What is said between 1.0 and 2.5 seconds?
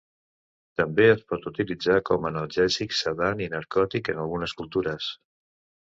es pot utilitzar com a